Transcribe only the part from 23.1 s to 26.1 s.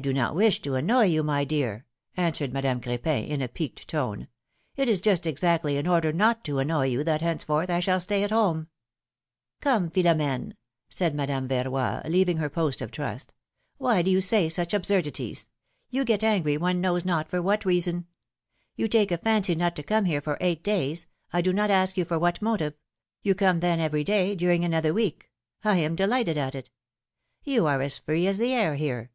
you come then, every day, during another week; I am